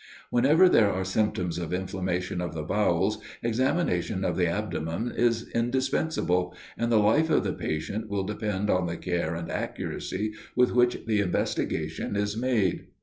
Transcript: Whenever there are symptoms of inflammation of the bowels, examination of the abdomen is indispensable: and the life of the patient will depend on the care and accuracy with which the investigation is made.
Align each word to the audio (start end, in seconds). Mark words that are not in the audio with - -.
Whenever 0.31 0.67
there 0.67 0.91
are 0.91 1.05
symptoms 1.05 1.59
of 1.59 1.71
inflammation 1.71 2.41
of 2.41 2.55
the 2.55 2.63
bowels, 2.63 3.19
examination 3.43 4.25
of 4.25 4.35
the 4.35 4.47
abdomen 4.47 5.13
is 5.15 5.47
indispensable: 5.49 6.55
and 6.75 6.91
the 6.91 6.97
life 6.97 7.29
of 7.29 7.43
the 7.43 7.53
patient 7.53 8.09
will 8.09 8.23
depend 8.23 8.67
on 8.67 8.87
the 8.87 8.97
care 8.97 9.35
and 9.35 9.51
accuracy 9.51 10.33
with 10.55 10.71
which 10.73 11.05
the 11.05 11.19
investigation 11.19 12.15
is 12.15 12.35
made. 12.35 12.87